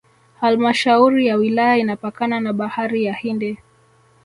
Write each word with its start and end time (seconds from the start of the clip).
Halmashauri 0.39 1.27
ya 1.27 1.35
wilaya 1.35 1.77
inapakana 1.77 2.39
na 2.39 2.53
Bahari 2.53 3.03
ya 3.05 3.13
Hindi 3.13 3.57